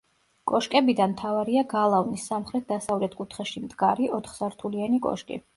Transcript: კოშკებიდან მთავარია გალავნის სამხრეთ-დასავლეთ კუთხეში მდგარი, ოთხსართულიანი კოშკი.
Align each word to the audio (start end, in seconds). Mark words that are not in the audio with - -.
კოშკებიდან 0.51 1.11
მთავარია 1.11 1.63
გალავნის 1.75 2.25
სამხრეთ-დასავლეთ 2.31 3.17
კუთხეში 3.21 3.65
მდგარი, 3.67 4.11
ოთხსართულიანი 4.21 5.07
კოშკი. 5.09 5.43